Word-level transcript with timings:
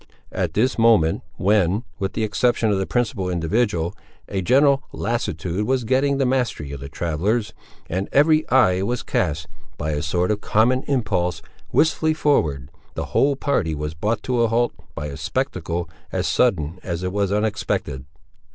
At 0.31 0.55
this 0.55 0.79
moment, 0.79 1.21
when, 1.35 1.83
with 1.99 2.13
the 2.13 2.23
exception 2.23 2.71
of 2.71 2.79
the 2.79 2.87
principal 2.87 3.29
individual, 3.29 3.93
a 4.27 4.41
general 4.41 4.81
lassitude 4.91 5.67
was 5.67 5.83
getting 5.83 6.17
the 6.17 6.25
mastery 6.25 6.71
of 6.71 6.79
the 6.79 6.89
travellers, 6.89 7.53
and 7.87 8.09
every 8.11 8.49
eye 8.49 8.81
was 8.81 9.03
cast, 9.03 9.47
by 9.77 9.91
a 9.91 10.01
sort 10.01 10.31
of 10.31 10.41
common 10.41 10.81
impulse, 10.87 11.43
wistfully 11.71 12.15
forward, 12.15 12.71
the 12.95 13.05
whole 13.13 13.35
party 13.35 13.75
was 13.75 13.93
brought 13.93 14.23
to 14.23 14.41
a 14.41 14.47
halt, 14.47 14.73
by 14.95 15.05
a 15.05 15.15
spectacle, 15.17 15.87
as 16.11 16.25
sudden 16.27 16.79
as 16.81 17.03
it 17.03 17.13
was 17.13 17.31
unexpected. 17.31 18.05